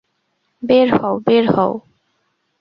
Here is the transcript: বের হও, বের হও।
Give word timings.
বের 0.63 0.87
হও, 0.95 1.15
বের 1.27 1.45
হও। 1.51 1.73